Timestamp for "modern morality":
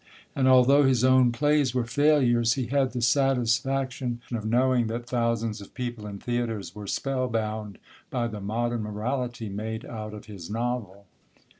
8.41-9.47